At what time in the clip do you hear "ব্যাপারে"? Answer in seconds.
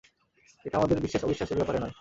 1.57-1.79